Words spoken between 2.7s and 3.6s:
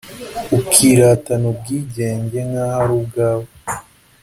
ari ubwawe